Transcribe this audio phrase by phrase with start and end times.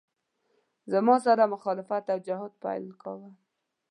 [0.91, 3.29] زما سره یې مخالفت او جهاد پیل کاوه.